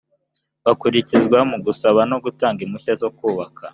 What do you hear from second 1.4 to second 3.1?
mu gusaba no gutanga impushya zo